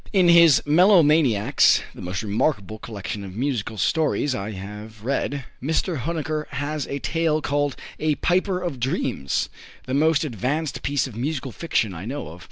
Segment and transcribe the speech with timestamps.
[0.13, 5.99] In his "Melomaniacs," the most remarkable collection of musical stories I have read, Mr.
[5.99, 9.47] Huneker has a tale called "A Piper of Dreams,"
[9.85, 12.39] the most advanced piece of musical fiction I know of.